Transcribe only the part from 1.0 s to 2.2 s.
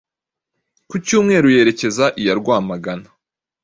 cyumweru yerekeza